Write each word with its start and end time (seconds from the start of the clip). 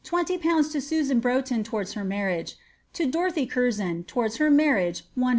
to 0.03 0.81
Susan 0.81 1.19
Broughton 1.19 1.63
towards 1.63 1.93
her 1.93 2.03
marriage; 2.03 2.55
ID 2.99 3.11
Dorothy 3.11 3.45
Curzon, 3.45 4.03
towards 4.03 4.37
her 4.37 4.49
marriage, 4.49 5.03
100 5.13 5.29